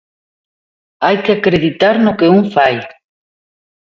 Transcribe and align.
Hai 1.05 1.15
que 1.23 1.31
acreditar 1.33 1.95
no 2.05 2.15
que 2.19 2.31
un 2.37 2.43
fai. 2.55 2.75